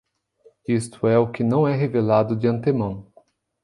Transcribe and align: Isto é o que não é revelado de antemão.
Isto 0.67 1.05
é 1.07 1.19
o 1.19 1.31
que 1.31 1.43
não 1.43 1.67
é 1.67 1.75
revelado 1.75 2.35
de 2.35 2.47
antemão. 2.47 3.05